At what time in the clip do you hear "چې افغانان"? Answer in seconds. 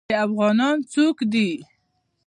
0.09-0.77